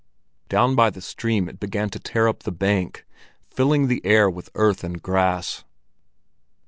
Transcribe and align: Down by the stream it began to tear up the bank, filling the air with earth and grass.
Down 0.49 0.73
by 0.73 0.89
the 0.89 0.99
stream 0.99 1.47
it 1.47 1.59
began 1.59 1.91
to 1.91 1.99
tear 1.99 2.27
up 2.27 2.41
the 2.41 2.51
bank, 2.51 3.05
filling 3.43 3.85
the 3.87 4.03
air 4.03 4.31
with 4.31 4.49
earth 4.55 4.83
and 4.83 4.99
grass. 4.99 5.63